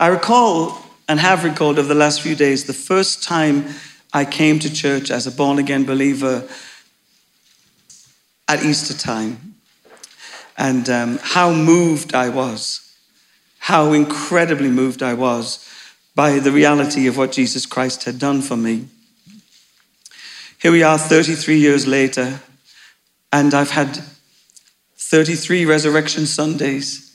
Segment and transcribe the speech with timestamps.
[0.00, 0.78] I recall
[1.10, 3.66] and have recalled over the last few days the first time
[4.14, 6.48] I came to church as a born again believer
[8.48, 9.56] at Easter time
[10.56, 12.96] and um, how moved I was,
[13.58, 15.68] how incredibly moved I was
[16.14, 18.86] by the reality of what Jesus Christ had done for me.
[20.62, 22.40] Here we are 33 years later,
[23.30, 24.02] and I've had
[24.96, 27.09] 33 Resurrection Sundays.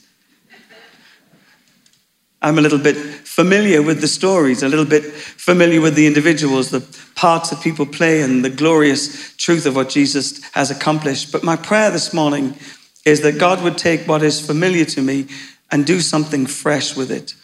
[2.46, 6.70] I'm a little bit familiar with the stories, a little bit familiar with the individuals,
[6.70, 11.32] the parts that people play, and the glorious truth of what Jesus has accomplished.
[11.32, 12.56] But my prayer this morning
[13.04, 15.26] is that God would take what is familiar to me
[15.72, 17.34] and do something fresh with it.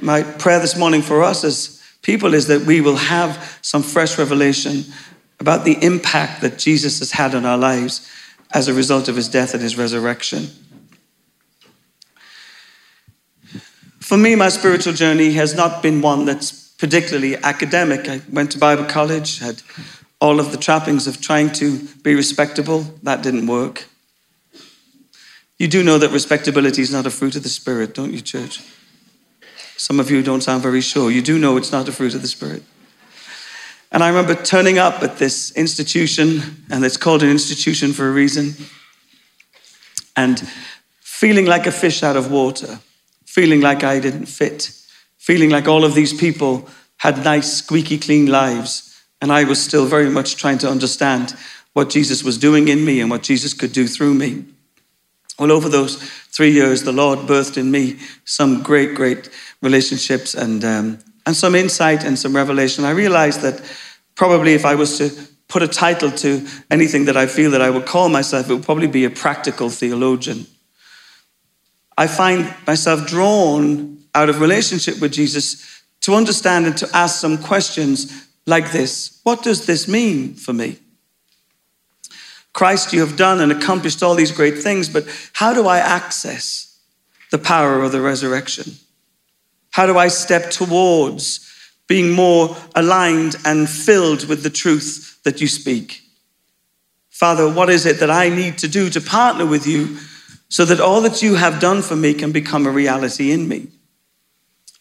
[0.00, 4.16] My prayer this morning for us as people is that we will have some fresh
[4.16, 4.84] revelation
[5.40, 8.08] about the impact that Jesus has had on our lives
[8.52, 10.50] as a result of his death and his resurrection.
[14.08, 18.08] For me, my spiritual journey has not been one that's particularly academic.
[18.08, 19.60] I went to Bible college, had
[20.18, 22.86] all of the trappings of trying to be respectable.
[23.02, 23.84] That didn't work.
[25.58, 28.62] You do know that respectability is not a fruit of the Spirit, don't you, church?
[29.76, 31.10] Some of you don't sound very sure.
[31.10, 32.62] You do know it's not a fruit of the Spirit.
[33.92, 38.10] And I remember turning up at this institution, and it's called an institution for a
[38.10, 38.54] reason,
[40.16, 40.48] and
[41.02, 42.78] feeling like a fish out of water,
[43.28, 44.72] feeling like I didn't fit,
[45.18, 49.86] feeling like all of these people had nice, squeaky clean lives, and I was still
[49.86, 51.36] very much trying to understand
[51.74, 54.44] what Jesus was doing in me and what Jesus could do through me.
[55.38, 55.96] Well, over those
[56.30, 59.28] three years, the Lord birthed in me some great, great
[59.60, 62.84] relationships and um, and some insight and some revelation.
[62.84, 63.60] I realized that
[64.14, 65.10] probably if I was to
[65.48, 68.64] put a title to anything that I feel that I would call myself, it would
[68.64, 70.46] probably be a practical theologian.
[71.98, 77.36] I find myself drawn out of relationship with Jesus to understand and to ask some
[77.36, 80.78] questions like this What does this mean for me?
[82.52, 86.80] Christ, you have done and accomplished all these great things, but how do I access
[87.32, 88.74] the power of the resurrection?
[89.70, 91.44] How do I step towards
[91.88, 96.02] being more aligned and filled with the truth that you speak?
[97.10, 99.98] Father, what is it that I need to do to partner with you
[100.48, 103.68] so that all that you have done for me can become a reality in me?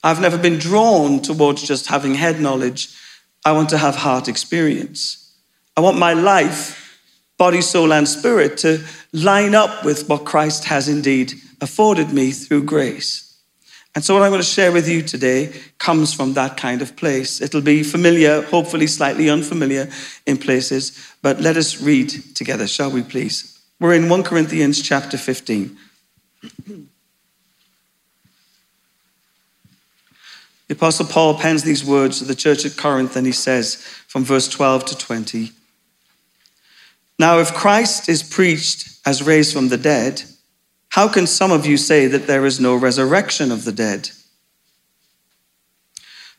[0.04, 2.96] I've never been drawn towards just having head knowledge.
[3.44, 5.34] I want to have heart experience.
[5.76, 7.02] I want my life,
[7.38, 12.64] body, soul, and spirit to line up with what Christ has indeed afforded me through
[12.64, 13.24] grace.
[13.96, 16.96] And so, what I'm going to share with you today comes from that kind of
[16.96, 17.42] place.
[17.42, 19.90] It'll be familiar, hopefully slightly unfamiliar
[20.28, 23.56] in places, but let us read together, shall we please?
[23.80, 25.78] We're in 1 Corinthians chapter 15.
[30.68, 33.76] The Apostle Paul pens these words to the church at Corinth, and he says
[34.08, 35.52] from verse 12 to 20
[37.20, 40.24] Now, if Christ is preached as raised from the dead,
[40.90, 44.10] how can some of you say that there is no resurrection of the dead?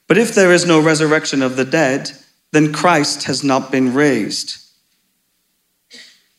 [0.09, 2.10] But if there is no resurrection of the dead,
[2.50, 4.67] then Christ has not been raised.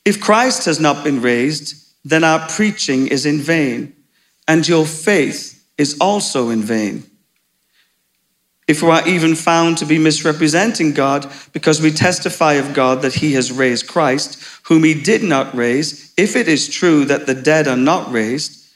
[0.06, 3.96] If Christ has not been raised, then our preaching is in vain,
[4.48, 7.10] and your faith is also in vain
[8.70, 13.16] if we are even found to be misrepresenting God because we testify of God that
[13.16, 17.34] he has raised Christ, whom he did not raise, if it is true that the
[17.34, 18.70] dead are not raised,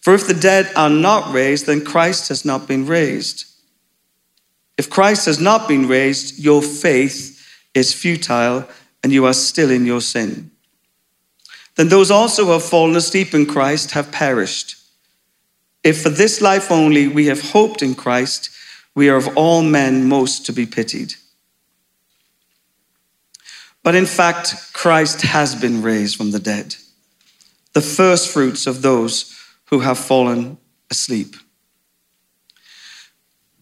[0.00, 3.44] for if the dead are not raised, then Christ has not been raised.
[4.76, 7.40] If Christ has not been raised, your faith
[7.74, 8.68] is futile
[9.04, 10.50] and you are still in your sin.
[11.78, 14.74] Then those also who have fallen asleep in Christ have perished.
[15.84, 18.50] If for this life only we have hoped in Christ,
[18.96, 21.14] we are of all men most to be pitied.
[23.84, 26.74] But in fact, Christ has been raised from the dead,
[27.74, 30.58] the first fruits of those who have fallen
[30.90, 31.36] asleep.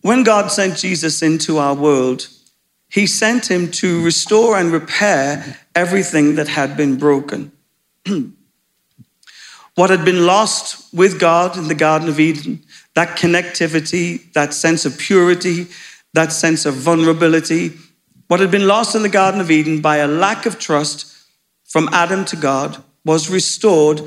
[0.00, 2.28] When God sent Jesus into our world,
[2.88, 7.52] he sent him to restore and repair everything that had been broken.
[9.74, 12.62] what had been lost with God in the Garden of Eden
[12.96, 15.66] that connectivity, that sense of purity,
[16.14, 17.72] that sense of vulnerability,
[18.28, 21.14] what had been lost in the Garden of Eden by a lack of trust
[21.64, 24.00] from Adam to God was restored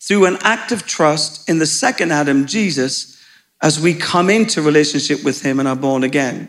[0.00, 3.20] through an act of trust in the second Adam, Jesus,
[3.60, 6.48] as we come into relationship with him and are born again.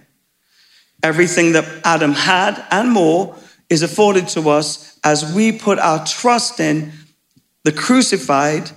[1.02, 3.36] Everything that Adam had and more
[3.70, 6.92] is afforded to us as we put our trust in
[7.64, 8.72] the crucified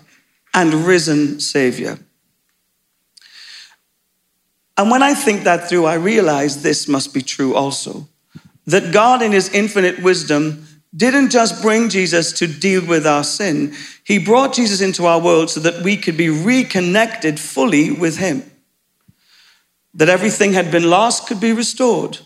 [0.54, 1.98] and risen Savior.
[4.76, 8.08] And when I think that through, I realize this must be true also.
[8.66, 13.74] That God, in his infinite wisdom, didn't just bring Jesus to deal with our sin,
[14.04, 18.42] he brought Jesus into our world so that we could be reconnected fully with him.
[19.94, 22.18] That everything had been lost could be restored.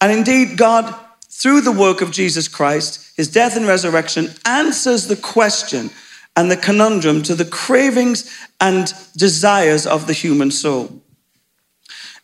[0.00, 0.94] And indeed, God,
[1.32, 5.90] through the work of Jesus Christ, his death and resurrection, answers the question
[6.36, 8.30] and the conundrum to the cravings
[8.60, 11.02] and desires of the human soul.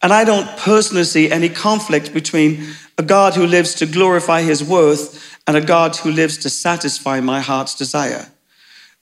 [0.03, 2.69] And I don't personally see any conflict between
[2.99, 7.21] a God who lives to glorify his worth and a God who lives to satisfy
[7.21, 8.29] my heart's desire.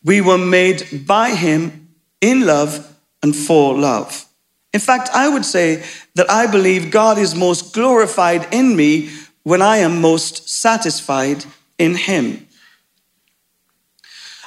[0.05, 1.89] We were made by him
[2.21, 4.25] in love and for love.
[4.73, 9.11] In fact, I would say that I believe God is most glorified in me
[9.47, 11.45] when I am most satisfied
[11.79, 12.49] in him.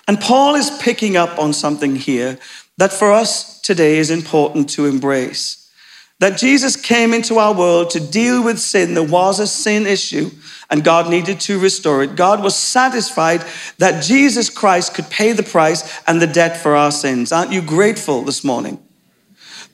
[0.09, 2.37] And Paul is picking up on something here
[2.75, 5.71] that for us today is important to embrace
[6.19, 8.93] that Jesus came into our world to deal with sin.
[8.93, 10.31] There was a sin issue
[10.69, 12.17] and God needed to restore it.
[12.17, 13.45] God was satisfied
[13.77, 17.31] that Jesus Christ could pay the price and the debt for our sins.
[17.31, 18.83] Aren't you grateful this morning?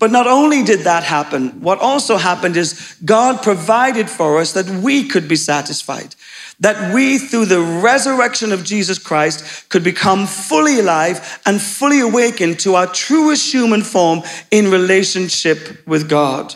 [0.05, 4.69] But not only did that happen, what also happened is God provided for us that
[4.69, 6.13] we could be satisfied
[6.59, 12.59] that we, through the resurrection of Jesus Christ, could become fully alive and fully awakened
[12.59, 14.21] to our truest human form
[14.51, 16.53] in relationship with God.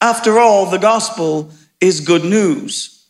[0.00, 1.50] After all, the gospel
[1.80, 3.04] is good news.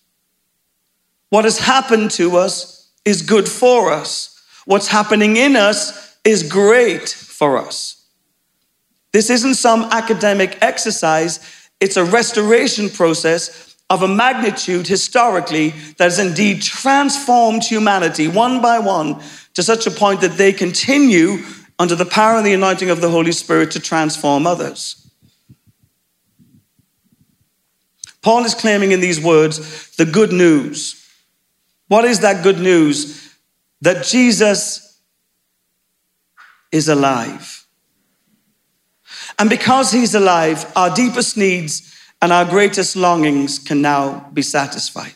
[1.29, 4.43] What has happened to us is good for us.
[4.65, 8.00] What's happening in us is great for us.
[9.13, 11.41] This isn't some academic exercise,
[11.81, 18.79] it's a restoration process of a magnitude historically that has indeed transformed humanity one by
[18.79, 19.21] one
[19.55, 21.39] to such a point that they continue
[21.79, 25.11] under the power and the anointing of the Holy Spirit to transform others.
[28.23, 31.09] Paul is claiming in these words the good news.
[31.89, 33.35] What is that good news?
[33.81, 35.01] That Jesus
[36.71, 37.60] is alive.
[39.41, 45.15] And because he's alive, our deepest needs and our greatest longings can now be satisfied.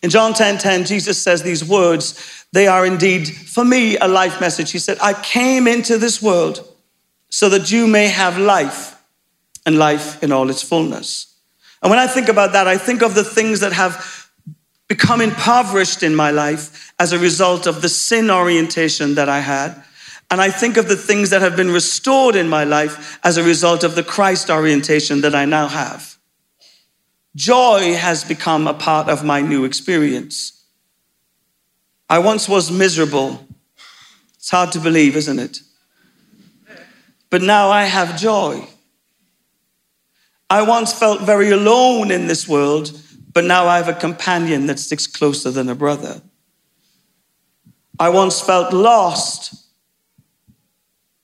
[0.00, 4.06] In John 10:10, 10, 10, Jesus says these words, they are indeed for me a
[4.06, 4.70] life message.
[4.70, 6.64] He said, I came into this world
[7.30, 8.96] so that you may have life
[9.66, 11.34] and life in all its fullness.
[11.82, 14.30] And when I think about that, I think of the things that have
[14.86, 19.82] become impoverished in my life as a result of the sin orientation that I had
[20.30, 23.44] and I think of the things that have been restored in my life as a
[23.44, 26.16] result of the Christ orientation that I now have.
[27.36, 30.64] Joy has become a part of my new experience.
[32.08, 33.46] I once was miserable.
[34.34, 35.60] It's hard to believe, isn't it?
[37.30, 38.66] But now I have joy.
[40.48, 42.98] I once felt very alone in this world,
[43.32, 46.22] but now I have a companion that sticks closer than a brother.
[47.98, 49.65] I once felt lost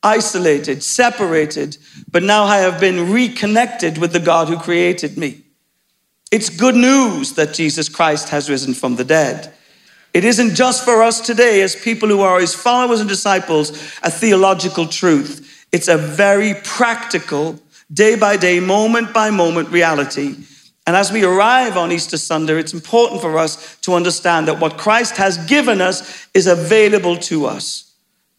[0.02, 1.76] isolated, separated,
[2.10, 5.42] but now I have been reconnected with the God who created me.
[6.30, 9.52] It's good news that Jesus Christ has risen from the dead.
[10.14, 13.70] It isn't just for us today, as people who are his followers and disciples,
[14.02, 15.66] a theological truth.
[15.72, 17.58] It's a very practical,
[17.92, 20.36] day by day, moment by moment reality.
[20.86, 24.78] And as we arrive on Easter Sunday, it's important for us to understand that what
[24.78, 27.91] Christ has given us is available to us.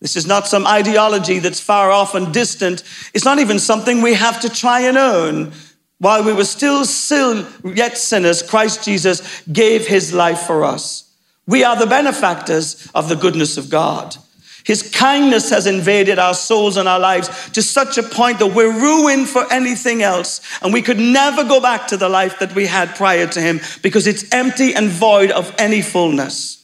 [0.04, 2.84] This is not some ideology that's far off and distant.
[3.14, 5.54] It's not even something we have to try and earn.
[6.00, 11.10] While we were still, still yet sinners, Christ Jesus gave his life for us.
[11.48, 14.18] We are the benefactors of the goodness of God.
[14.66, 18.78] His kindness has invaded our souls and our lives to such a point that we're
[18.78, 20.42] ruined for anything else.
[20.62, 23.62] And we could never go back to the life that we had prior to him
[23.82, 26.63] because it's empty and void of any fullness.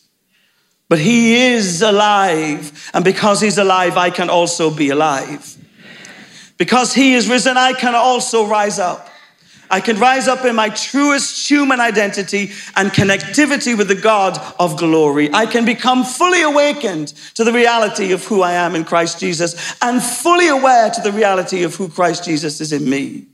[0.90, 2.90] But he is alive.
[2.94, 5.56] And because he's alive, I can also be alive.
[6.58, 9.08] Because he is risen, I can also rise up.
[9.72, 14.78] I can rise up in my truest human identity and connectivity with the God of
[14.78, 15.30] glory.
[15.32, 19.76] I can become fully awakened to the reality of who I am in Christ Jesus
[19.82, 23.28] and fully aware to the reality of who Christ Jesus is in me.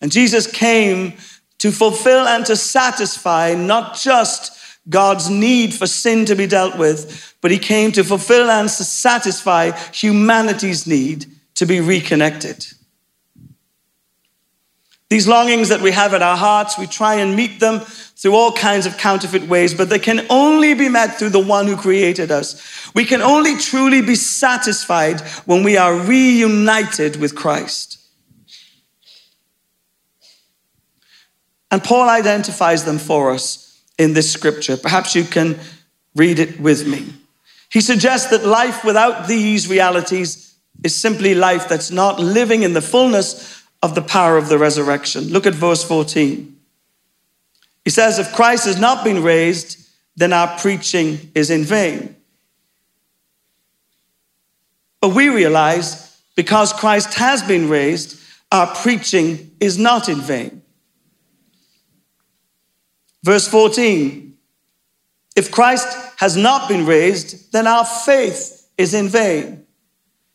[0.00, 1.12] And Jesus came
[1.58, 7.36] to fulfill and to satisfy not just God's need for sin to be dealt with,
[7.40, 12.66] but he came to fulfill and to satisfy humanity's need to be reconnected.
[15.08, 18.52] These longings that we have in our hearts, we try and meet them through all
[18.52, 22.30] kinds of counterfeit ways, but they can only be met through the one who created
[22.30, 22.90] us.
[22.94, 27.98] We can only truly be satisfied when we are reunited with Christ.
[31.70, 34.76] And Paul identifies them for us in this scripture.
[34.76, 35.58] Perhaps you can
[36.14, 37.12] read it with me.
[37.70, 42.82] He suggests that life without these realities is simply life that's not living in the
[42.82, 45.28] fullness of the power of the resurrection.
[45.28, 46.56] Look at verse 14.
[47.84, 49.78] He says, If Christ has not been raised,
[50.16, 52.16] then our preaching is in vain.
[55.00, 58.20] But we realize because Christ has been raised,
[58.52, 60.61] our preaching is not in vain.
[63.24, 64.36] Verse 14
[65.36, 69.66] If Christ has not been raised, then our faith is in vain.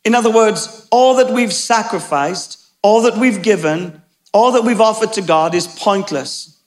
[0.06, 4.02] In other words, all that we've sacrificed, all that we've given,
[4.34, 6.62] all that we've offered to God is pointless.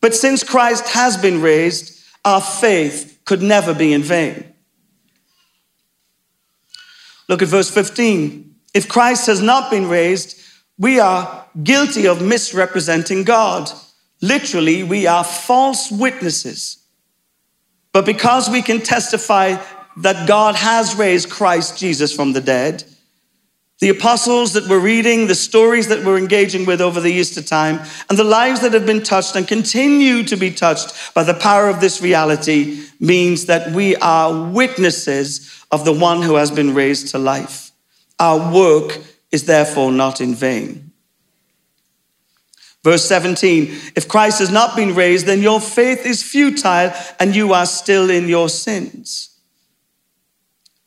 [0.00, 4.52] But since Christ has been raised, our faith could never be in vain.
[7.28, 8.54] Look at verse 15.
[8.74, 10.38] If Christ has not been raised,
[10.78, 13.70] we are guilty of misrepresenting God.
[14.24, 16.78] Literally, we are false witnesses.
[17.92, 19.62] But because we can testify
[19.98, 22.84] that God has raised Christ Jesus from the dead,
[23.80, 27.86] the apostles that we're reading, the stories that we're engaging with over the Easter time,
[28.08, 31.68] and the lives that have been touched and continue to be touched by the power
[31.68, 37.08] of this reality means that we are witnesses of the one who has been raised
[37.08, 37.72] to life.
[38.18, 39.00] Our work
[39.30, 40.83] is therefore not in vain.
[42.84, 47.52] Verse 17 If Christ has not been raised, then your faith is futile and you
[47.54, 49.30] are still in your sins.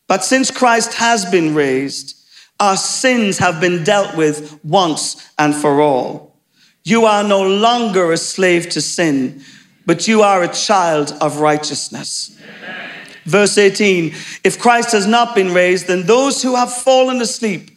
[0.07, 2.15] But since Christ has been raised,
[2.59, 6.37] our sins have been dealt with once and for all.
[6.83, 9.41] You are no longer a slave to sin,
[9.85, 12.39] but you are a child of righteousness.
[12.63, 12.89] Amen.
[13.25, 14.13] Verse 18
[14.43, 17.71] If Christ has not been raised, then those who have fallen asleep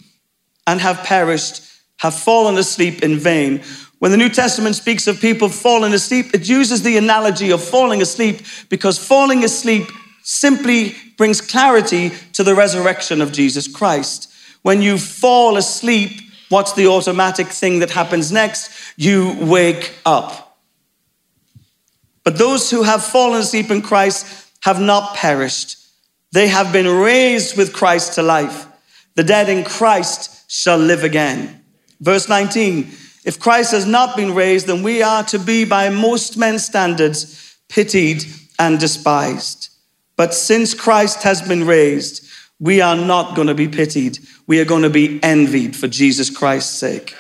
[0.67, 1.63] and have perished
[1.97, 3.63] have fallen asleep in vain.
[4.01, 8.01] When the New Testament speaks of people falling asleep, it uses the analogy of falling
[8.01, 8.41] asleep
[8.71, 9.89] because falling asleep
[10.23, 14.33] simply brings clarity to the resurrection of Jesus Christ.
[14.63, 16.13] When you fall asleep,
[16.49, 18.71] what's the automatic thing that happens next?
[18.97, 20.59] You wake up.
[22.25, 25.77] But those who have fallen asleep in Christ have not perished.
[26.33, 28.67] They have been raised with Christ to life.
[29.15, 31.63] The dead in Christ shall live again.
[32.01, 32.91] Verse 19
[33.25, 37.59] If Christ has not been raised, then we are to be, by most men's standards,
[37.69, 38.25] pitied
[38.59, 39.69] and despised.
[40.17, 42.27] But since Christ has been raised,
[42.59, 44.19] we are not going to be pitied.
[44.47, 47.15] We are going to be envied for Jesus Christ's sake.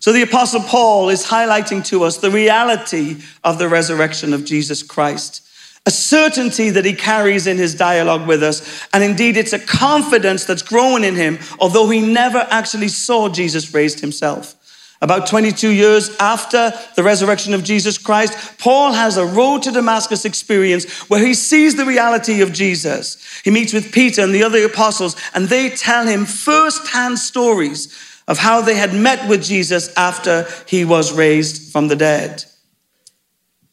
[0.00, 4.82] So the Apostle Paul is highlighting to us the reality of the resurrection of Jesus
[4.82, 5.43] Christ,
[5.86, 8.86] a certainty that he carries in his dialogue with us.
[8.92, 13.74] And indeed, it's a confidence that's grown in him, although he never actually saw Jesus
[13.74, 14.56] raised himself.
[15.02, 20.24] About 22 years after the resurrection of Jesus Christ, Paul has a road to Damascus
[20.24, 23.22] experience where he sees the reality of Jesus.
[23.44, 27.94] He meets with Peter and the other apostles, and they tell him firsthand stories
[28.26, 32.44] of how they had met with Jesus after he was raised from the dead.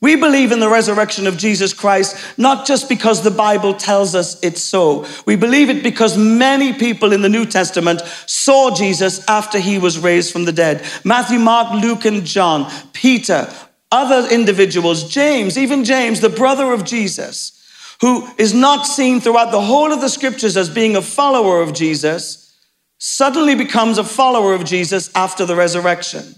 [0.01, 4.39] We believe in the resurrection of Jesus Christ not just because the Bible tells us
[4.43, 5.05] it's so.
[5.27, 10.00] We believe it because many people in the New Testament saw Jesus after he was
[10.00, 10.84] raised from the dead.
[11.05, 13.48] Matthew, Mark, Luke, and John, Peter,
[13.91, 17.58] other individuals, James, even James, the brother of Jesus,
[18.01, 21.74] who is not seen throughout the whole of the scriptures as being a follower of
[21.74, 22.58] Jesus,
[22.98, 26.36] suddenly becomes a follower of Jesus after the resurrection.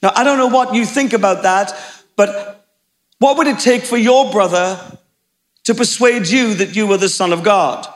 [0.00, 1.74] Now, I don't know what you think about that,
[2.14, 2.53] but
[3.24, 4.98] what would it take for your brother
[5.62, 7.86] to persuade you that you were the Son of God?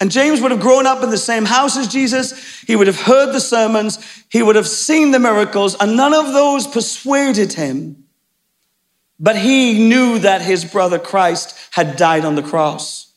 [0.00, 2.60] And James would have grown up in the same house as Jesus.
[2.62, 4.00] He would have heard the sermons.
[4.30, 8.02] He would have seen the miracles, and none of those persuaded him.
[9.20, 13.12] But he knew that his brother Christ had died on the cross.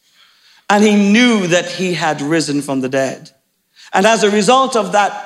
[0.69, 3.31] And he knew that he had risen from the dead.
[3.91, 5.24] And as a result of that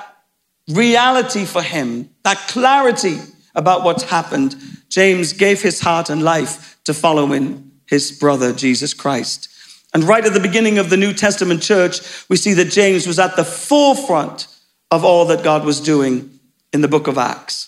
[0.69, 3.17] reality for him, that clarity
[3.55, 4.55] about what's happened,
[4.89, 9.49] James gave his heart and life to following his brother, Jesus Christ.
[9.93, 11.99] And right at the beginning of the New Testament church,
[12.29, 14.47] we see that James was at the forefront
[14.91, 16.39] of all that God was doing
[16.71, 17.65] in the book of Acts.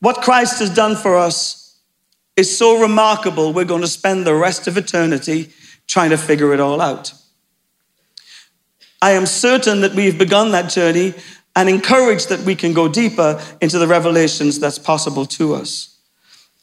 [0.00, 1.80] What Christ has done for us
[2.36, 5.50] is so remarkable, we're going to spend the rest of eternity
[5.88, 7.12] trying to figure it all out.
[9.00, 11.14] I am certain that we've begun that journey
[11.54, 15.96] and encouraged that we can go deeper into the revelations that's possible to us.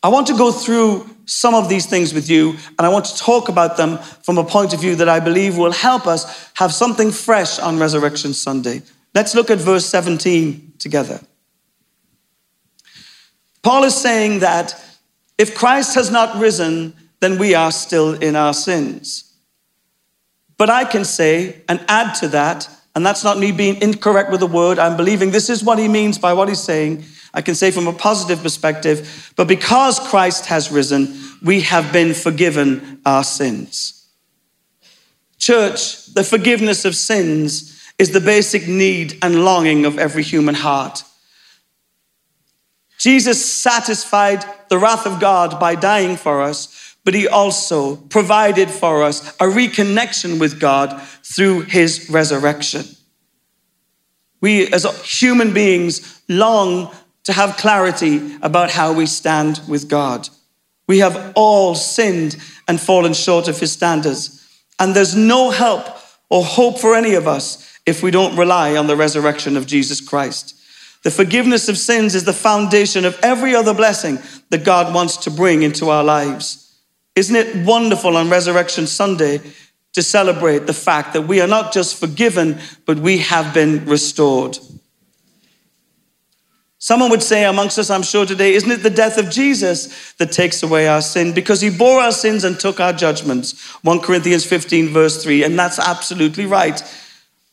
[0.04, 3.18] I want to go through some of these things with you, and I want to
[3.18, 6.74] talk about them from a point of view that I believe will help us have
[6.74, 8.84] something fresh on Resurrection Sunday.
[9.15, 11.20] Let's look at verse 17 together.
[13.63, 14.80] Paul is saying that
[15.39, 19.25] if Christ has not risen, then we are still in our sins.
[20.58, 24.40] But I can say and add to that, and that's not me being incorrect with
[24.40, 27.04] the word, I'm believing this is what he means by what he's saying.
[27.34, 32.14] I can say from a positive perspective, but because Christ has risen, we have been
[32.14, 34.08] forgiven our sins.
[35.38, 41.04] Church, the forgiveness of sins is the basic need and longing of every human heart.
[42.98, 49.04] Jesus satisfied the wrath of God by dying for us, but he also provided for
[49.04, 52.84] us a reconnection with God through his resurrection.
[54.42, 56.94] We, as human beings, long
[57.24, 60.28] to have clarity about how we stand with God.
[60.88, 64.42] We have all sinned and fallen short of his standards,
[64.80, 65.88] and there's no help
[66.30, 70.02] or hope for any of us if we don't rely on the resurrection of Jesus
[70.02, 70.56] Christ.
[71.04, 74.18] The forgiveness of sins is the foundation of every other blessing
[74.50, 76.65] that God wants to bring into our lives.
[77.16, 79.40] Isn't it wonderful on Resurrection Sunday
[79.94, 84.58] to celebrate the fact that we are not just forgiven, but we have been restored?
[86.78, 90.32] Someone would say amongst us, I'm sure today, isn't it the death of Jesus that
[90.32, 91.34] takes away our sin?
[91.34, 93.60] Because he bore our sins and took our judgments.
[93.84, 95.44] 1 Corinthians 15, verse 3.
[95.46, 96.84] And that's absolutely right.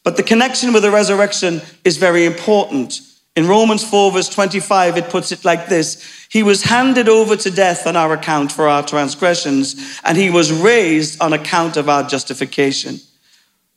[0.02, 3.00] But the connection with the resurrection is very important.
[3.34, 7.50] In Romans 4, verse 25, it puts it like this He was handed over to
[7.50, 12.02] death on our account for our transgressions, and he was raised on account of our
[12.02, 13.00] justification.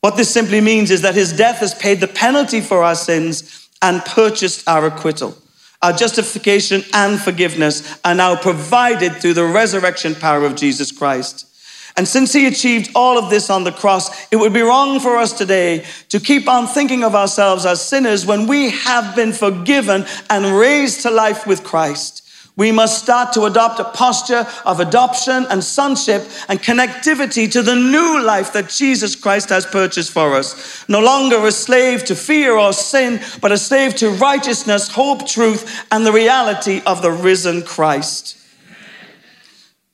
[0.02, 3.70] What this simply means is that his death has paid the penalty for our sins
[3.82, 5.38] and purchased our acquittal.
[5.82, 11.55] Our justification and forgiveness are now provided through the resurrection power of Jesus Christ.
[11.98, 15.16] And since he achieved all of this on the cross, it would be wrong for
[15.16, 20.06] us today to keep on thinking of ourselves as sinners when we have been forgiven
[20.30, 22.24] and raised to life with Christ.
[22.58, 27.76] We must start to adopt a posture of adoption and sonship and connectivity to the
[27.76, 30.88] new life that Jesus Christ has purchased for us.
[30.88, 35.86] No longer a slave to fear or sin, but a slave to righteousness, hope, truth,
[35.92, 38.38] and the reality of the risen Christ.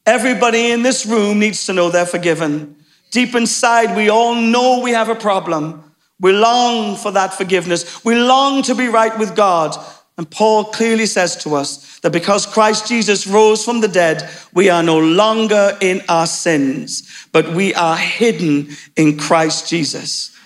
[0.06, 2.76] Everybody in this room needs to know they're forgiven.
[3.12, 5.84] Deep inside, we all know we have a problem.
[6.20, 8.04] We long for that forgiveness.
[8.06, 9.76] We long to be right with God.
[10.18, 14.70] And Paul clearly says to us that because Christ Jesus rose from the dead, we
[14.70, 20.38] are no longer in our sins, but we are hidden in Christ Jesus.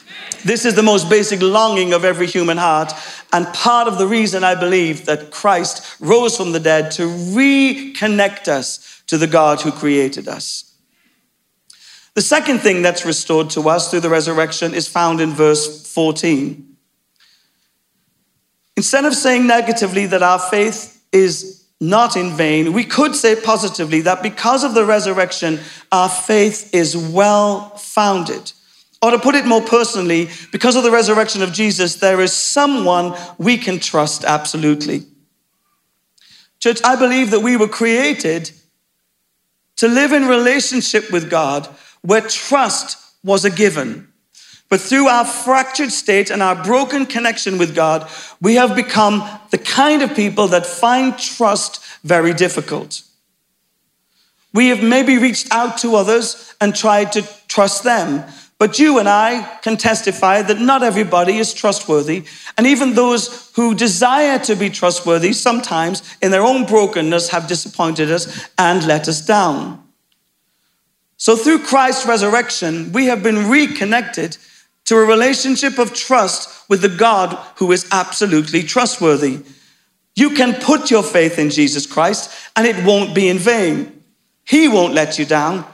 [0.46, 2.94] This is the most basic longing of every human heart.
[3.34, 8.48] And part of the reason I believe that Christ rose from the dead to reconnect
[8.48, 10.76] us to the God who created us.
[12.16, 16.76] The second thing that's restored to us through the resurrection is found in verse 14.
[18.78, 24.02] Instead of saying negatively that our faith is not in vain, we could say positively
[24.02, 25.60] that because of the resurrection,
[25.92, 28.54] our faith is well founded.
[29.02, 33.14] Or to put it more personally, because of the resurrection of Jesus, there is someone
[33.38, 35.04] we can trust absolutely.
[36.60, 38.52] Church, I believe that we were created
[39.78, 41.68] to live in relationship with God
[42.02, 44.08] where trust was a given.
[44.70, 48.10] But through our fractured state and our broken connection with God,
[48.42, 53.04] we have become the kind of people that find trust very difficult.
[54.54, 58.24] We have maybe reached out to others and tried to trust them,
[58.58, 62.24] but you and I can testify that not everybody is trustworthy.
[62.58, 68.10] And even those who desire to be trustworthy sometimes, in their own brokenness, have disappointed
[68.10, 69.84] us and let us down.
[71.18, 74.38] So, through Christ's resurrection, we have been reconnected
[74.86, 79.40] to a relationship of trust with the God who is absolutely trustworthy.
[80.16, 84.02] You can put your faith in Jesus Christ and it won't be in vain.
[84.46, 85.66] He won't let you down.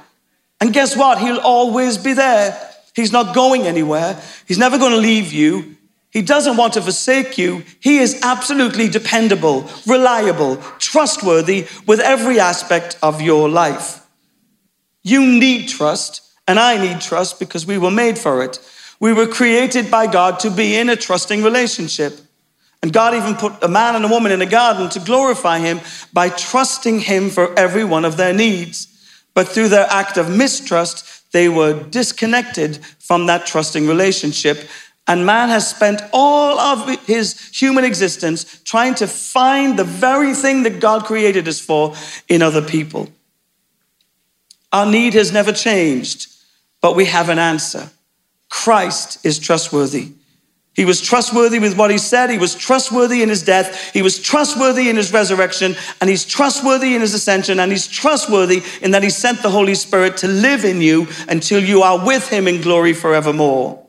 [0.60, 1.20] And guess what?
[1.20, 2.71] He'll always be there.
[2.96, 4.22] He's not going anywhere.
[4.48, 5.78] He's never going to leave you.
[6.10, 7.64] He doesn't want to forsake you.
[7.80, 14.06] He is absolutely dependable, reliable, trustworthy with every aspect of your life.
[15.04, 18.60] You need trust, and I need trust because we were made for it.
[19.00, 22.20] We were created by God to be in a trusting relationship.
[22.84, 25.80] And God even put a man and a woman in a garden to glorify him
[26.12, 28.88] by trusting him for every one of their needs.
[29.34, 34.70] But through their act of mistrust, they were disconnected from that trusting relationship.
[35.08, 40.64] And man has spent all of his human existence trying to find the very thing
[40.64, 41.96] that God created us for
[42.28, 43.10] in other people.
[44.72, 46.28] Our need has never changed,
[46.82, 47.90] but we have an answer.
[48.50, 50.12] Christ is trustworthy.
[50.74, 52.30] He was trustworthy with what he said.
[52.30, 53.92] He was trustworthy in his death.
[53.94, 55.76] He was trustworthy in his resurrection.
[56.00, 57.60] And he's trustworthy in his ascension.
[57.60, 61.62] And he's trustworthy in that he sent the Holy Spirit to live in you until
[61.62, 63.86] you are with him in glory forevermore.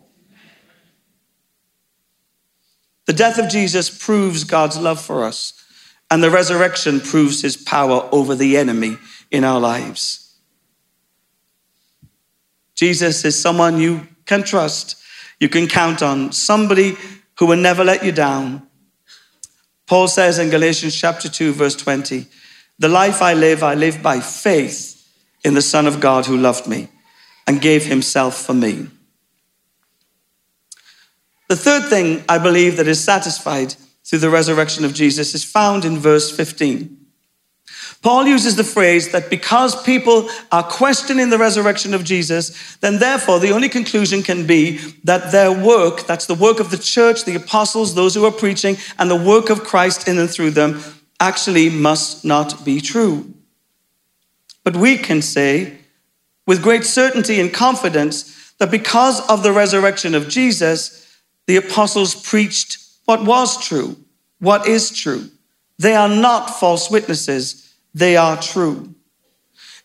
[3.07, 5.53] The death of Jesus proves God's love for us.
[6.11, 8.99] And the resurrection proves his power over the enemy
[9.31, 10.37] in our lives.
[12.75, 15.02] Jesus is someone you can trust
[15.41, 16.97] you can count on somebody
[17.39, 18.67] who will never let you down.
[19.87, 22.27] Paul says in Galatians chapter 2, verse 20,
[22.79, 24.99] The life I live, I live by faith
[25.45, 26.89] in the Son of God who loved me
[27.47, 28.89] and gave himself for me.
[31.49, 35.85] The third thing I believe that is satisfied through the resurrection of Jesus is found
[35.85, 37.02] in verse 15.
[38.03, 43.39] Paul uses the phrase that because people are questioning the resurrection of Jesus, then therefore
[43.39, 47.37] the only conclusion can be that their work, that's the work of the church, the
[47.37, 50.83] apostles, those who are preaching, and the work of Christ in and through them,
[51.21, 53.33] actually must not be true.
[54.65, 55.79] But we can say
[56.45, 62.79] with great certainty and confidence that because of the resurrection of Jesus, the apostles preached
[63.05, 63.97] what was true,
[64.41, 65.31] what is true.
[65.79, 68.95] They are not false witnesses they are true.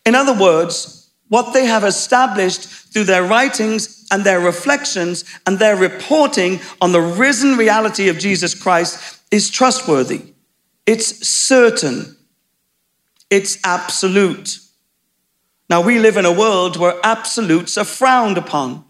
[0.04, 5.76] In other words, what they have established through their writings and their reflections and their
[5.76, 10.32] reporting on the risen reality of Jesus Christ is trustworthy.
[10.86, 12.16] It's certain.
[13.28, 14.58] It's absolute.
[15.68, 18.84] Now, we live in a world where absolutes are frowned upon.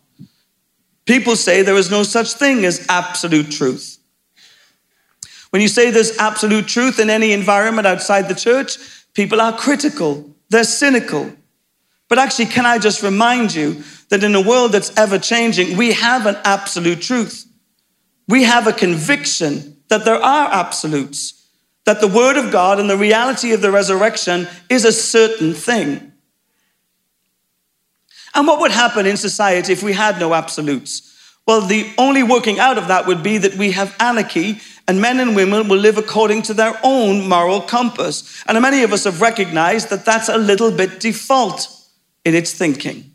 [1.07, 3.99] People say there is no such thing as absolute truth.
[5.51, 8.77] When you say there's absolute truth in any environment outside the church,
[9.15, 11.33] People are critical, they're cynical.
[12.09, 15.93] But actually, can I just remind you that in a world that's ever changing, we
[15.93, 17.45] have an absolute truth.
[18.27, 21.47] We have a conviction that there are absolutes,
[21.85, 26.13] that the Word of God and the reality of the resurrection is a certain thing.
[28.35, 31.05] And what would happen in society if we had no absolutes?
[31.47, 35.21] Well, the only working out of that would be that we have anarchy and men
[35.21, 38.43] and women will live according to their own moral compass.
[38.47, 41.69] And many of us have recognized that that's a little bit default
[42.25, 43.15] in its thinking.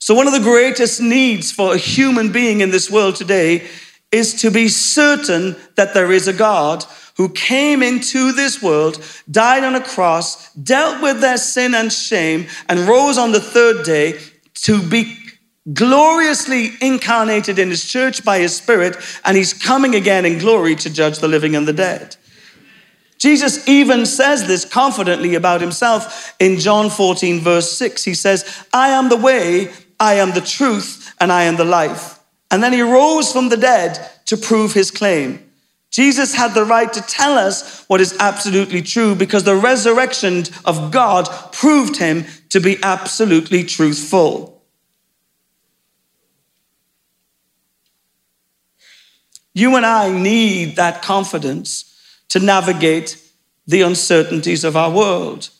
[0.00, 3.68] So, one of the greatest needs for a human being in this world today
[4.10, 6.84] is to be certain that there is a God
[7.16, 12.48] who came into this world, died on a cross, dealt with their sin and shame,
[12.68, 14.18] and rose on the third day
[14.54, 15.21] to be
[15.72, 20.90] gloriously incarnated in his church by his spirit, and he's coming again in glory to
[20.90, 22.16] judge the living and the dead.
[23.18, 28.02] Jesus even says this confidently about himself in John 14, verse 6.
[28.02, 32.18] He says, I am the way, I am the truth, and I am the life.
[32.50, 35.48] And then he rose from the dead to prove his claim.
[35.92, 40.90] Jesus had the right to tell us what is absolutely true because the resurrection of
[40.90, 44.51] God proved him to be absolutely truthful.
[49.54, 51.88] You and I need that confidence
[52.28, 53.22] to navigate
[53.66, 55.50] the uncertainties of our world.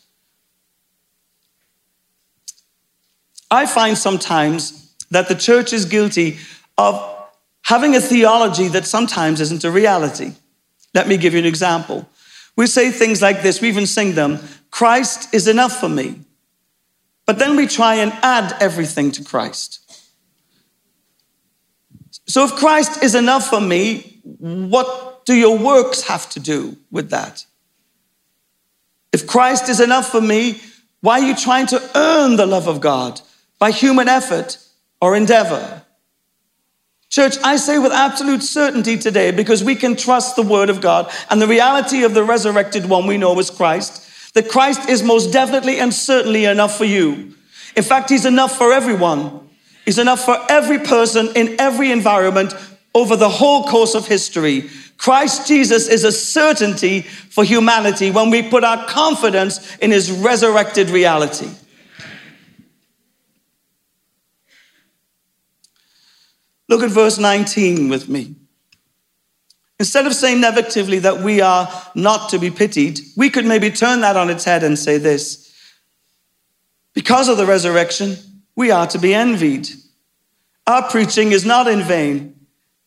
[3.51, 6.39] I find sometimes that the church is guilty
[6.77, 6.99] of
[7.61, 10.33] having a theology that sometimes isn't a reality.
[10.93, 12.07] Let me give you an example.
[12.55, 14.39] We say things like this, we even sing them
[14.71, 16.21] Christ is enough for me.
[17.27, 19.82] But then we try and add everything to Christ.
[22.27, 27.09] So if Christ is enough for me, what do your works have to do with
[27.09, 27.45] that?
[29.11, 30.61] If Christ is enough for me,
[31.01, 33.21] why are you trying to earn the love of God
[33.59, 34.57] by human effort
[35.01, 35.83] or endeavor?
[37.09, 41.11] Church, I say with absolute certainty today, because we can trust the word of God
[41.29, 45.31] and the reality of the resurrected one we know is Christ, that Christ is most
[45.31, 47.35] definitely and certainly enough for you.
[47.75, 49.42] In fact, he's enough for everyone
[49.85, 52.53] is enough for every person in every environment
[52.95, 54.69] over the whole course of history.
[54.97, 60.89] Christ Jesus is a certainty for humanity when we put our confidence in his resurrected
[60.89, 61.49] reality.
[66.69, 68.35] Look at verse 19 with me.
[69.79, 74.01] Instead of saying negatively that we are not to be pitied, we could maybe turn
[74.01, 75.53] that on its head and say this
[76.93, 78.15] because of the resurrection,
[78.55, 79.69] we are to be envied.
[80.67, 82.35] Our preaching is not in vain,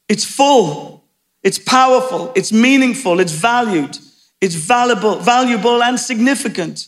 [0.09, 1.05] it's full,
[1.43, 3.99] it's powerful, it's meaningful, it's valued,
[4.41, 6.87] it's valuable, valuable and significant.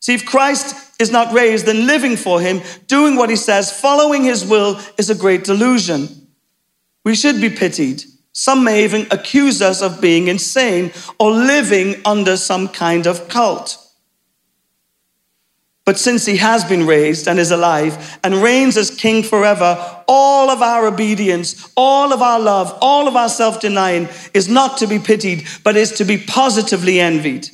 [0.00, 4.24] See, if Christ is not raised, then living for him, doing what he says, following
[4.24, 6.08] his will is a great delusion.
[7.04, 8.04] We should be pitied.
[8.32, 13.78] Some may even accuse us of being insane or living under some kind of cult.
[15.86, 20.50] But since he has been raised and is alive and reigns as king forever, all
[20.50, 24.88] of our obedience, all of our love, all of our self denying is not to
[24.88, 27.48] be pitied, but is to be positively envied.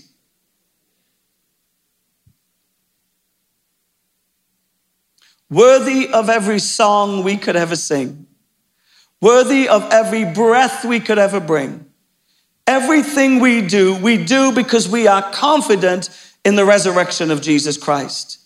[5.50, 8.26] Worthy of every song we could ever sing,
[9.20, 11.84] worthy of every breath we could ever bring.
[12.66, 16.08] Everything we do, we do because we are confident
[16.44, 18.38] in the resurrection of Jesus Christ.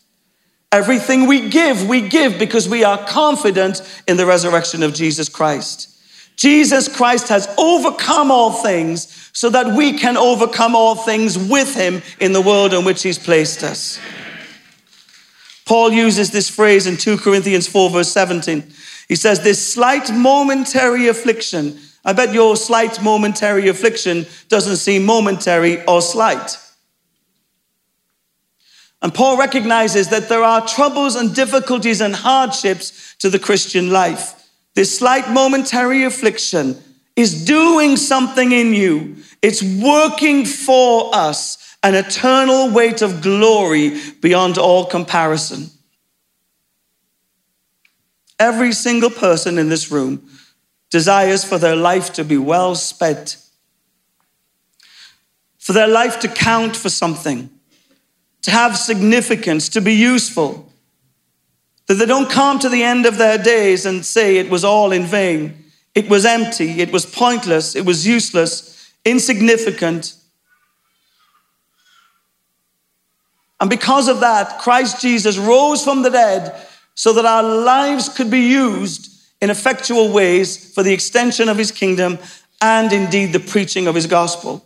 [0.73, 5.93] Everything we give, we give because we are confident in the resurrection of Jesus Christ.
[6.37, 12.03] Jesus Christ has overcome all things so that we can overcome all things with him
[12.21, 13.99] in the world in which he's placed us.
[15.65, 18.63] Paul uses this phrase in 2 Corinthians 4, verse 17.
[19.09, 25.85] He says, This slight momentary affliction, I bet your slight momentary affliction doesn't seem momentary
[25.87, 26.57] or slight.
[29.03, 34.51] And Paul recognizes that there are troubles and difficulties and hardships to the Christian life.
[34.75, 36.77] This slight momentary affliction
[37.15, 44.59] is doing something in you, it's working for us an eternal weight of glory beyond
[44.59, 45.71] all comparison.
[48.39, 50.29] Every single person in this room
[50.91, 53.37] desires for their life to be well spent,
[55.59, 57.51] for their life to count for something
[58.43, 60.73] to have significance, to be useful.
[61.87, 64.93] That they don't come to the end of their days and say it was all
[64.93, 65.65] in vain.
[65.95, 70.15] It was empty, it was pointless, it was useless, insignificant.
[73.61, 76.55] And because of that, Christ Jesus rose from the dead
[76.95, 81.71] so that our lives could be used in effectual ways for the extension of his
[81.71, 82.19] kingdom
[82.61, 84.65] and indeed the preaching of his gospel.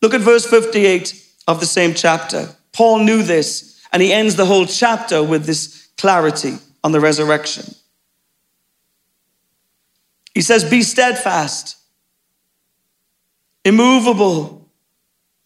[0.00, 2.54] Look at verse 58 of the same chapter.
[2.72, 7.74] Paul knew this, and he ends the whole chapter with this clarity on the resurrection.
[10.34, 11.76] He says, Be steadfast,
[13.64, 14.70] immovable,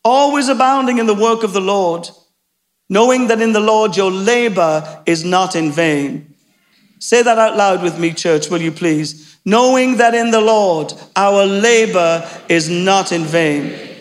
[0.05, 2.09] always abounding in the work of the Lord,
[2.89, 6.35] knowing that in the Lord your labor is not in vain.
[6.99, 9.39] Say that out loud with me, church, will you please?
[9.45, 13.92] Knowing that in the Lord our labor is not in vain.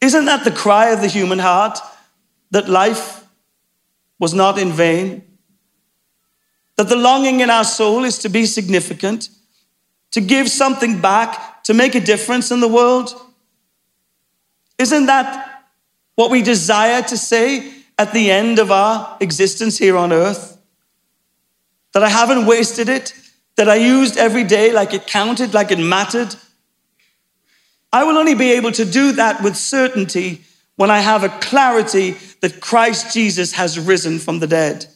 [0.00, 1.78] Isn't that the cry of the human heart?
[2.50, 3.24] That life
[4.18, 5.22] was not in vain?
[6.76, 9.28] That the longing in our soul is to be significant,
[10.12, 13.14] to give something back, to make a difference in the world?
[14.78, 15.64] Isn't that
[16.14, 20.58] what we desire to say at the end of our existence here on earth?
[21.92, 23.12] That I haven't wasted it,
[23.56, 26.34] that I used every day like it counted, like it mattered
[27.92, 30.44] I will only be able to do that with certainty
[30.76, 34.86] when I have a clarity that Christ Jesus has risen from the dead.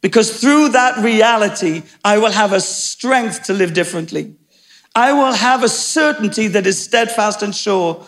[0.00, 4.34] Because through that reality, I will have a strength to live differently.
[4.94, 8.04] I will have a certainty that is steadfast and sure.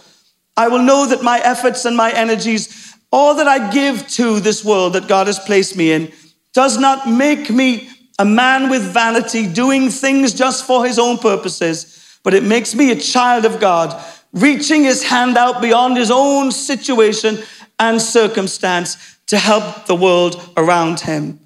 [0.57, 4.65] I will know that my efforts and my energies, all that I give to this
[4.65, 6.13] world that God has placed me in,
[6.53, 12.04] does not make me a man with vanity doing things just for his own purposes
[12.25, 16.51] but it makes me a child of God, reaching his hand out beyond his own
[16.51, 17.39] situation
[17.79, 21.39] and circumstance to help the world around him.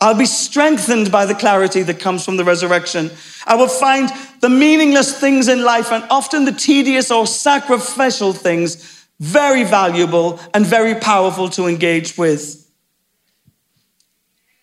[0.00, 3.10] I'll be strengthened by the clarity that comes from the resurrection.
[3.46, 9.06] I will find the meaningless things in life and often the tedious or sacrificial things
[9.18, 12.66] very valuable and very powerful to engage with.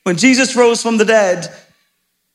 [0.03, 1.47] When Jesus rose from the dead,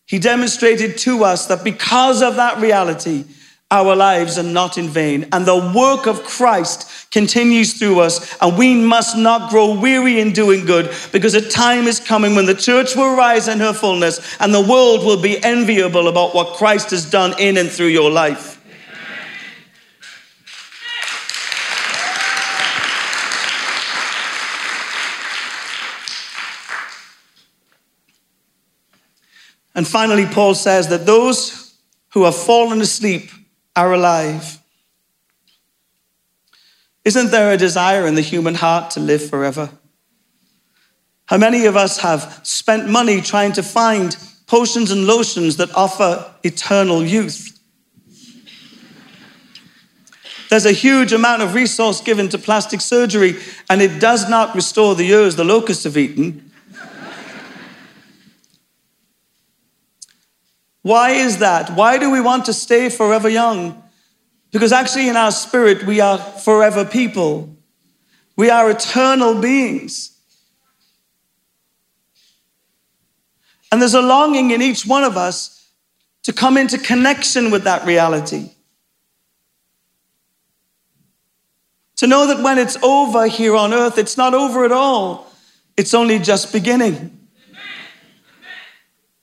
[0.07, 3.25] he demonstrated to us that because of that reality,
[3.73, 5.27] our lives are not in vain.
[5.33, 8.37] And the work of Christ continues through us.
[8.43, 12.45] And we must not grow weary in doing good because a time is coming when
[12.45, 16.57] the church will rise in her fullness and the world will be enviable about what
[16.59, 18.62] Christ has done in and through your life.
[29.75, 31.75] And finally, Paul says that those
[32.11, 33.31] who have fallen asleep
[33.75, 34.59] are alive.
[37.05, 39.71] Isn't there a desire in the human heart to live forever?
[41.27, 46.33] How many of us have spent money trying to find potions and lotions that offer
[46.43, 47.59] eternal youth?
[50.51, 53.37] There's a huge amount of resource given to plastic surgery,
[53.71, 56.52] and it does not restore the years the locusts have eaten.
[60.83, 61.71] Why is that?
[61.71, 63.83] Why do we want to stay forever young?
[64.51, 67.57] Because actually, in our spirit, we are forever people.
[68.37, 70.19] We are eternal beings.
[73.71, 75.71] And there's a longing in each one of us
[76.25, 78.51] to come into connection with that reality.
[81.97, 85.33] To know that when it's over here on earth, it's not over at all,
[85.77, 87.22] it's only just beginning.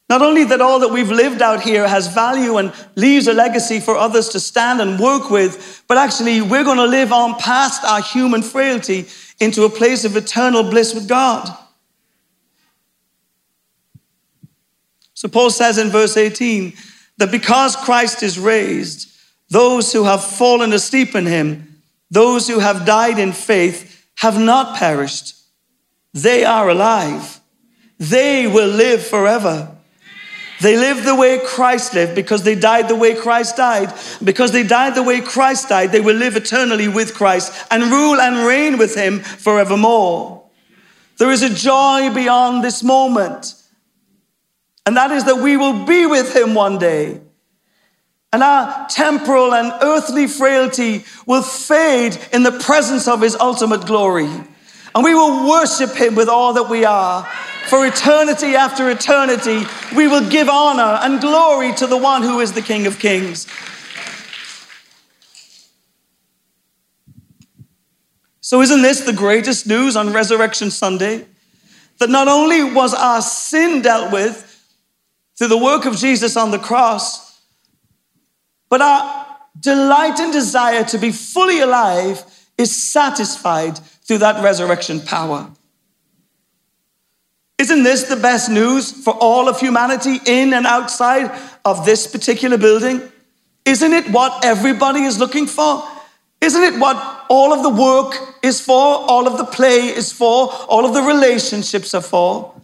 [0.09, 3.79] Not only that all that we've lived out here has value and leaves a legacy
[3.79, 7.83] for others to stand and work with, but actually we're going to live on past
[7.83, 9.05] our human frailty
[9.39, 11.55] into a place of eternal bliss with God.
[15.13, 16.73] So Paul says in verse 18
[17.17, 19.15] that because Christ is raised,
[19.49, 24.77] those who have fallen asleep in him, those who have died in faith, have not
[24.77, 25.35] perished.
[26.13, 27.39] They are alive.
[27.99, 29.75] They will live forever.
[30.61, 33.93] They live the way Christ lived because they died the way Christ died.
[34.23, 38.19] Because they died the way Christ died, they will live eternally with Christ and rule
[38.19, 40.43] and reign with him forevermore.
[41.17, 43.55] There is a joy beyond this moment.
[44.85, 47.21] And that is that we will be with him one day.
[48.31, 54.29] And our temporal and earthly frailty will fade in the presence of his ultimate glory.
[54.95, 57.27] And we will worship him with all that we are.
[57.69, 59.63] For eternity after eternity,
[59.95, 63.45] we will give honor and glory to the one who is the King of Kings.
[68.41, 71.27] So, isn't this the greatest news on Resurrection Sunday?
[71.99, 74.47] That not only was our sin dealt with,
[75.37, 77.39] through the work of Jesus on the cross,
[78.67, 79.27] but our
[79.59, 82.23] delight and desire to be fully alive
[82.57, 85.51] is satisfied through that resurrection power.
[87.59, 91.29] Isn't this the best news for all of humanity in and outside
[91.65, 93.01] of this particular building?
[93.65, 95.83] Isn't it what everybody is looking for?
[96.39, 100.49] Isn't it what all of the work is for, all of the play is for,
[100.69, 102.55] all of the relationships are for?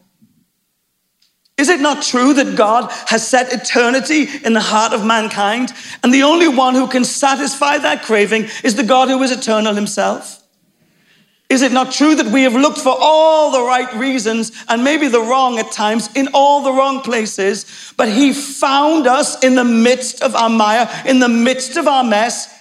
[1.58, 5.74] Is it not true that God has set eternity in the heart of mankind?
[6.04, 9.74] And the only one who can satisfy that craving is the God who is eternal
[9.74, 10.42] himself?
[11.48, 15.08] Is it not true that we have looked for all the right reasons and maybe
[15.08, 19.64] the wrong at times in all the wrong places, but He found us in the
[19.64, 22.52] midst of our mire, in the midst of our mess,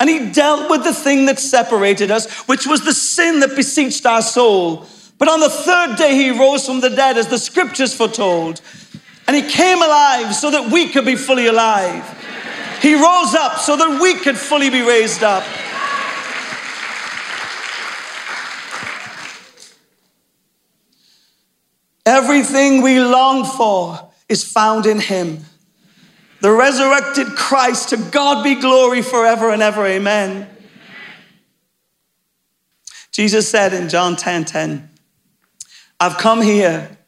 [0.00, 4.06] and He dealt with the thing that separated us, which was the sin that beseeched
[4.06, 4.86] our soul.
[5.18, 8.60] But on the third day, he rose from the dead, as the scriptures foretold.
[9.26, 12.04] And he came alive so that we could be fully alive.
[12.82, 15.44] He rose up so that we could fully be raised up.
[22.06, 25.44] Everything we long for is found in him.
[26.40, 29.86] The resurrected Christ, to God be glory forever and ever.
[29.86, 30.48] Amen.
[33.10, 34.90] Jesus said in John 10 10,
[36.00, 36.98] I've come here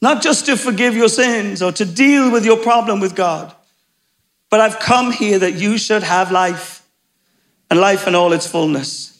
[0.00, 3.54] not just to forgive your sins or to deal with your problem with God,
[4.50, 6.86] but I've come here that you should have life
[7.70, 9.11] and life in all its fullness.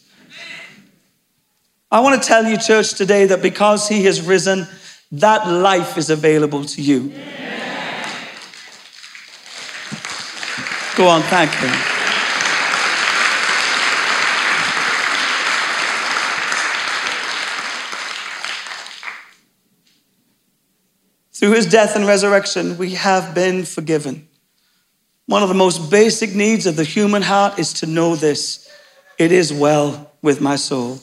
[1.93, 4.67] I want to tell you, church, today that because He has risen,
[5.11, 7.09] that life is available to you.
[10.97, 11.69] Go on, thank Him.
[21.31, 24.27] Through his death and resurrection, we have been forgiven.
[25.27, 28.67] One of the most basic needs of the human heart is to know this
[29.19, 30.99] it is well with my soul.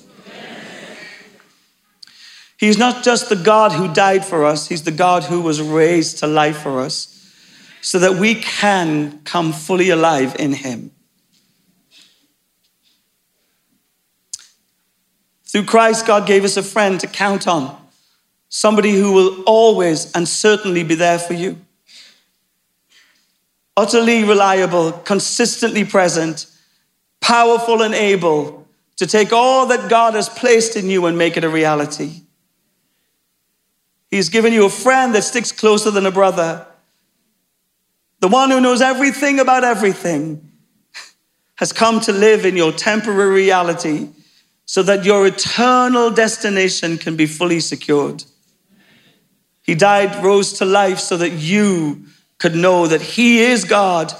[2.60, 6.18] He's not just the God who died for us, He's the God who was raised
[6.18, 7.16] to life for us
[7.80, 10.90] so that we can come fully alive in Him.
[15.46, 17.74] Through Christ, God gave us a friend to count on
[18.50, 21.56] somebody who will always and certainly be there for you.
[23.74, 26.44] Utterly reliable, consistently present,
[27.22, 31.44] powerful and able to take all that God has placed in you and make it
[31.44, 32.24] a reality.
[34.10, 36.66] He's given you a friend that sticks closer than a brother.
[38.20, 40.50] the one who knows everything about everything,
[41.60, 44.08] has come to live in your temporary reality
[44.64, 48.24] so that your eternal destination can be fully secured.
[49.62, 52.06] He died, rose to life so that you
[52.38, 54.12] could know that He is God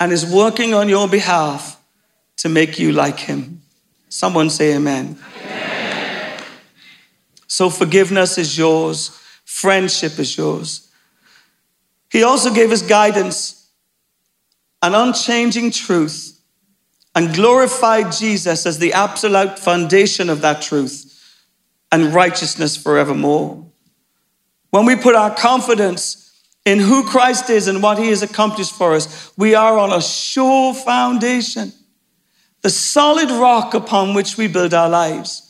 [0.00, 1.80] and is working on your behalf
[2.38, 3.62] to make you like Him.
[4.08, 5.18] Someone say, Amen.
[7.46, 10.88] So, forgiveness is yours, friendship is yours.
[12.10, 13.68] He also gave us guidance,
[14.82, 16.40] an unchanging truth,
[17.14, 21.12] and glorified Jesus as the absolute foundation of that truth
[21.90, 23.64] and righteousness forevermore.
[24.70, 28.92] When we put our confidence in who Christ is and what he has accomplished for
[28.94, 31.72] us, we are on a sure foundation,
[32.62, 35.45] the solid rock upon which we build our lives.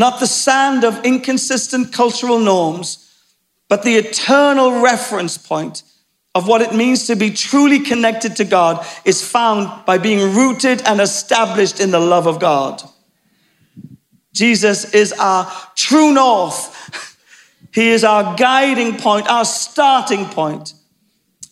[0.00, 3.06] Not the sand of inconsistent cultural norms,
[3.68, 5.82] but the eternal reference point
[6.34, 10.80] of what it means to be truly connected to God is found by being rooted
[10.86, 12.82] and established in the love of God.
[14.32, 16.56] Jesus is our true north.
[17.72, 20.72] He is our guiding point, our starting point.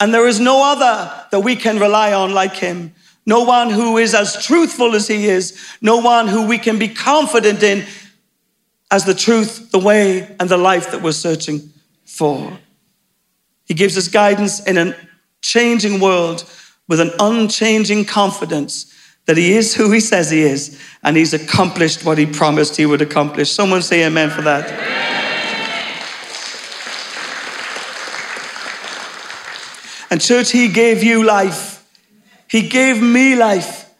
[0.00, 2.94] And there is no other that we can rely on like him.
[3.26, 5.56] No one who is as truthful as he is.
[5.82, 7.84] No one who we can be confident in
[8.90, 11.72] as the truth, the way, and the life that we're searching
[12.04, 12.58] for.
[13.66, 14.96] He gives us guidance in a
[15.42, 16.44] changing world
[16.88, 18.94] with an unchanging confidence
[19.26, 22.86] that he is who he says he is and he's accomplished what he promised he
[22.86, 23.50] would accomplish.
[23.50, 24.98] Someone say amen for that.
[30.10, 31.86] And, church, he gave you life.
[32.48, 33.92] He gave me life.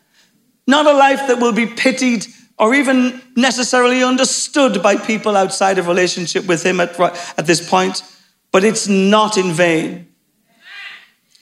[0.66, 2.26] Not a life that will be pitied
[2.58, 6.98] or even necessarily understood by people outside of relationship with him at,
[7.38, 8.02] at this point,
[8.50, 10.08] but it's not in vain.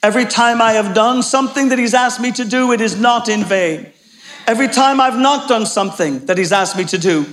[0.03, 3.29] Every time I have done something that He's asked me to do, it is not
[3.29, 3.91] in vain.
[4.45, 7.25] Every time I've not done something that He's asked me to do,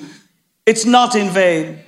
[0.65, 1.81] it's not in vain.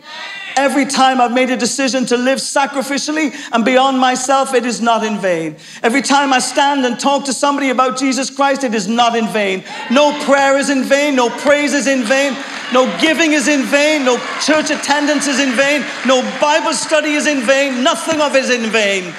[0.57, 5.05] Every time I've made a decision to live sacrificially and beyond myself, it is not
[5.05, 5.57] in vain.
[5.83, 9.29] Every time I stand and talk to somebody about Jesus Christ, it is not in
[9.29, 9.65] vain.
[9.91, 11.15] No prayer is in vain.
[11.15, 12.35] No praise is in vain.
[12.73, 14.07] No giving is in vain.
[14.07, 15.85] No church attendance is in vain.
[16.07, 17.85] No Bible study is in vain.
[17.85, 19.15] Nothing of it is in vain.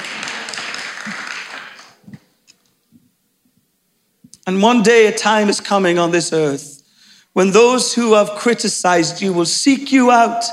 [4.48, 6.82] And one day a time is coming on this earth
[7.34, 10.44] when those who have criticized you will seek you out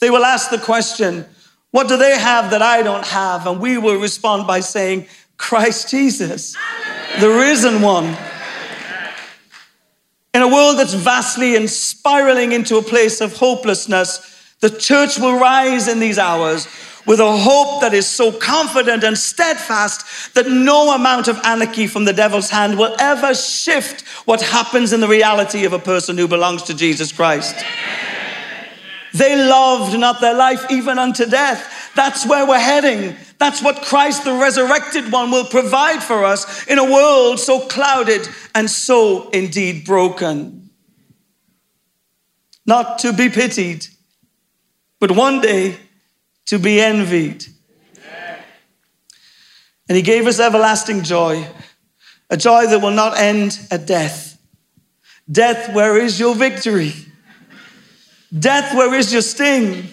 [0.00, 1.24] they will ask the question,
[1.70, 3.46] What do they have that I don't have?
[3.46, 6.56] And we will respond by saying, Christ Jesus,
[7.20, 8.16] the risen one.
[10.34, 15.38] In a world that's vastly and spiraling into a place of hopelessness, the church will
[15.38, 16.66] rise in these hours
[17.06, 22.04] with a hope that is so confident and steadfast that no amount of anarchy from
[22.04, 26.26] the devil's hand will ever shift what happens in the reality of a person who
[26.26, 27.54] belongs to Jesus Christ.
[29.16, 31.90] They loved not their life even unto death.
[31.94, 33.16] That's where we're heading.
[33.38, 38.28] That's what Christ, the resurrected one, will provide for us in a world so clouded
[38.54, 40.68] and so indeed broken.
[42.66, 43.86] Not to be pitied,
[45.00, 45.78] but one day
[46.46, 47.46] to be envied.
[49.88, 51.48] And he gave us everlasting joy,
[52.28, 54.38] a joy that will not end at death.
[55.30, 56.92] Death, where is your victory?
[58.36, 59.88] Death, where is your sting?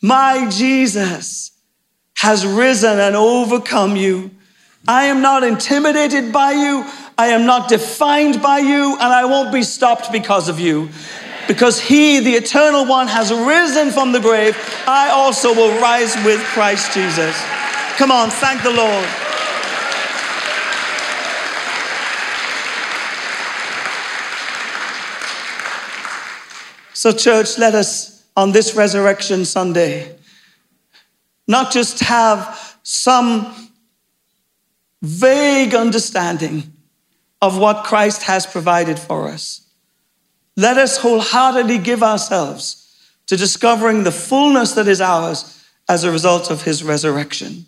[0.00, 1.52] My Jesus
[2.16, 4.30] has risen and overcome you.
[4.86, 6.84] I am not intimidated by you.
[7.16, 10.88] I am not defined by you, and I won't be stopped because of you.
[11.46, 16.40] Because he, the eternal one, has risen from the grave, I also will rise with
[16.40, 17.36] Christ Jesus.
[17.96, 19.06] Come on, thank the Lord.
[27.02, 30.14] So, church, let us on this Resurrection Sunday
[31.48, 33.72] not just have some
[35.02, 36.72] vague understanding
[37.40, 39.66] of what Christ has provided for us.
[40.56, 42.96] Let us wholeheartedly give ourselves
[43.26, 47.66] to discovering the fullness that is ours as a result of his resurrection.